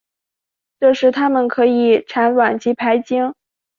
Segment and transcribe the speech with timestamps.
[0.79, 3.35] 这时它们可以产卵及排精。